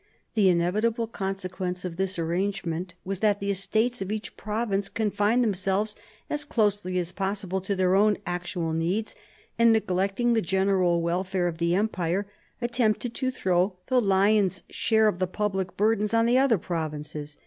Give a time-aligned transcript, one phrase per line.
[0.33, 5.95] The inevitable consequence of this arrangement was that the Estates of each province confined themselves
[6.27, 9.13] as closely as possible to their own actual needs,
[9.59, 12.25] and, neglecting the general welfare of the Empire,
[12.63, 17.37] attempted to throw the lion's share of the public burdens on the other provinces.